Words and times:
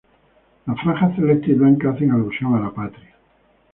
Las 0.65 0.81
franjas 0.81 1.15
celestes 1.15 1.49
y 1.49 1.53
blanca 1.53 1.91
hacen 1.91 2.09
alusión 2.09 2.55
a 2.55 2.59
la 2.61 2.71
patria. 2.71 3.15